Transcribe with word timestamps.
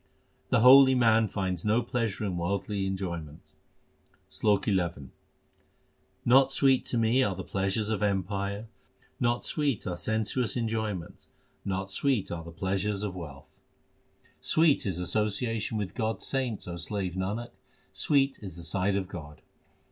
The 0.49 0.61
holy 0.61 0.95
man 0.95 1.27
finds 1.27 1.63
no 1.63 1.83
pleasure 1.83 2.25
in 2.25 2.35
worldly 2.35 2.87
enjoy 2.87 3.19
ments: 3.21 3.55
SLOK 4.29 4.65
XI 4.65 5.11
Not 6.25 6.51
sweet 6.51 6.85
to 6.85 6.97
me 6.97 7.21
are 7.21 7.35
the 7.35 7.43
pleasures 7.43 7.91
of 7.91 8.01
empire, 8.01 8.67
not 9.19 9.45
sweet 9.45 9.85
are 9.85 9.95
sensuous 9.95 10.57
enjoyments, 10.57 11.27
not 11.63 11.91
sweet 11.91 12.31
are 12.31 12.43
the 12.43 12.49
pleasures 12.49 13.03
of 13.03 13.13
wealth. 13.13 13.59
HYMNS 14.41 14.51
OF 14.53 14.55
GURU 14.55 14.63
ARJAN 14.63 14.79
377 14.79 14.79
Sweet 14.81 14.85
is 14.87 14.99
association 14.99 15.77
with 15.77 15.93
God 15.93 16.15
s 16.17 16.25
saints, 16.27 16.67
O 16.67 16.77
slave 16.77 17.13
Nanak; 17.13 17.51
sweet 17.93 18.39
is 18.41 18.55
the 18.55 18.63
sight 18.63 18.95
of 18.95 19.07
God. 19.07 19.43